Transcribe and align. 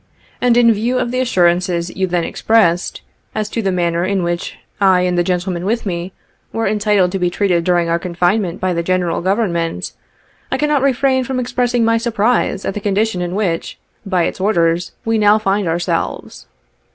and 0.41 0.57
in 0.57 0.73
view 0.73 0.97
of 0.97 1.11
the 1.11 1.19
assurances 1.19 1.95
you 1.95 2.07
then 2.07 2.23
expressed. 2.23 3.03
as 3.35 3.47
to 3.47 3.61
the 3.61 3.71
manner 3.71 4.03
in 4.03 4.23
which 4.23 4.57
I 4.81 5.01
and 5.01 5.15
the 5.15 5.23
gentlemen 5.23 5.63
with 5.63 5.85
me, 5.85 6.11
were 6.51 6.67
entitled 6.67 7.11
to 7.11 7.19
be 7.19 7.29
treated 7.29 7.63
during 7.63 7.87
our 7.87 7.99
confinement 7.99 8.59
by 8.59 8.73
the 8.73 8.81
General 8.81 9.21
Government, 9.21 9.91
I 10.51 10.57
cannot 10.57 10.81
refrain 10.81 11.23
from 11.23 11.39
expressing 11.39 11.85
my 11.85 11.99
surprise, 11.99 12.65
at 12.65 12.73
the 12.73 12.79
condition 12.81 13.21
in 13.21 13.35
which, 13.35 13.77
by 14.03 14.23
its 14.23 14.41
ord< 14.41 14.57
rs, 14.57 14.91
we 15.05 15.19
now 15.19 15.37
find 15.37 15.67
ourselves. 15.67 16.47